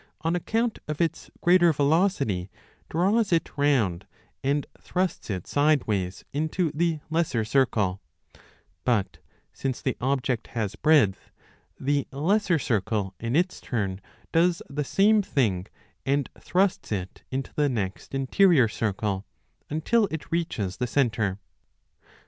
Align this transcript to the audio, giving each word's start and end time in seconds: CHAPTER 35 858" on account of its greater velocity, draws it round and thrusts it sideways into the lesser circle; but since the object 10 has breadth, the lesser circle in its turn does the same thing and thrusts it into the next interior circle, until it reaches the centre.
CHAPTER 0.23 0.39
35 0.47 0.49
858" 0.49 0.57
on 0.57 0.65
account 0.65 0.79
of 0.87 0.99
its 1.05 1.31
greater 1.41 1.73
velocity, 1.73 2.49
draws 2.89 3.31
it 3.31 3.51
round 3.55 4.07
and 4.43 4.65
thrusts 4.79 5.29
it 5.29 5.45
sideways 5.45 6.25
into 6.33 6.71
the 6.73 7.01
lesser 7.11 7.45
circle; 7.45 8.01
but 8.83 9.19
since 9.53 9.79
the 9.79 9.95
object 10.01 10.45
10 10.45 10.53
has 10.59 10.75
breadth, 10.75 11.29
the 11.79 12.07
lesser 12.11 12.57
circle 12.57 13.13
in 13.19 13.35
its 13.35 13.61
turn 13.61 14.01
does 14.31 14.63
the 14.67 14.83
same 14.83 15.21
thing 15.21 15.67
and 16.03 16.31
thrusts 16.39 16.91
it 16.91 17.21
into 17.29 17.53
the 17.53 17.69
next 17.69 18.15
interior 18.15 18.67
circle, 18.67 19.27
until 19.69 20.07
it 20.09 20.31
reaches 20.31 20.77
the 20.77 20.87
centre. 20.87 21.37